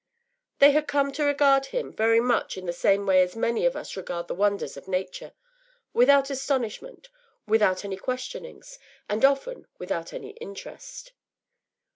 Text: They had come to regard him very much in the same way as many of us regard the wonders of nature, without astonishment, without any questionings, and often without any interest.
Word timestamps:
They 0.57 0.71
had 0.71 0.87
come 0.87 1.11
to 1.11 1.23
regard 1.23 1.67
him 1.67 1.93
very 1.93 2.19
much 2.19 2.57
in 2.57 2.65
the 2.65 2.73
same 2.73 3.05
way 3.05 3.21
as 3.21 3.35
many 3.35 3.67
of 3.67 3.75
us 3.75 3.95
regard 3.95 4.27
the 4.27 4.33
wonders 4.33 4.75
of 4.75 4.87
nature, 4.87 5.33
without 5.93 6.31
astonishment, 6.31 7.09
without 7.45 7.85
any 7.85 7.97
questionings, 7.97 8.79
and 9.07 9.23
often 9.23 9.67
without 9.77 10.11
any 10.11 10.31
interest. 10.41 11.11